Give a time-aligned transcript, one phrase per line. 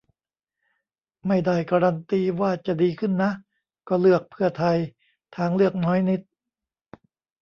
[1.27, 3.31] ไม่ได้การันตีว่าจะดีขึ้นนะ
[3.87, 4.77] ก็เลือกเพื่อไทย;
[5.35, 6.21] ทางเลือกน้อยนิด